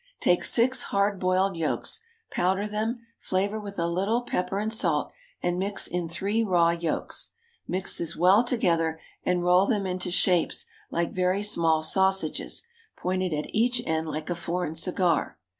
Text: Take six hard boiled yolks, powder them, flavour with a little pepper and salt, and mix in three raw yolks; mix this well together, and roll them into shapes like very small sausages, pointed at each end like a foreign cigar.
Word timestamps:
Take 0.19 0.43
six 0.43 0.81
hard 0.85 1.19
boiled 1.19 1.55
yolks, 1.55 1.99
powder 2.31 2.67
them, 2.67 2.95
flavour 3.19 3.59
with 3.59 3.77
a 3.77 3.85
little 3.85 4.23
pepper 4.23 4.57
and 4.57 4.73
salt, 4.73 5.11
and 5.43 5.59
mix 5.59 5.85
in 5.85 6.09
three 6.09 6.43
raw 6.43 6.71
yolks; 6.71 7.33
mix 7.67 7.99
this 7.99 8.15
well 8.17 8.43
together, 8.43 8.99
and 9.23 9.43
roll 9.43 9.67
them 9.67 9.85
into 9.85 10.09
shapes 10.09 10.65
like 10.89 11.11
very 11.11 11.43
small 11.43 11.83
sausages, 11.83 12.65
pointed 12.97 13.31
at 13.31 13.53
each 13.53 13.79
end 13.85 14.07
like 14.09 14.31
a 14.31 14.35
foreign 14.35 14.73
cigar. 14.73 15.37